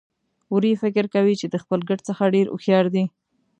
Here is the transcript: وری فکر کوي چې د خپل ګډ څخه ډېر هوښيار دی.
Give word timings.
وری 0.53 0.73
فکر 0.81 1.05
کوي 1.15 1.33
چې 1.41 1.45
د 1.49 1.55
خپل 1.63 1.79
ګډ 1.89 1.99
څخه 2.09 2.31
ډېر 2.35 2.45
هوښيار 2.49 2.85
دی. 2.95 3.05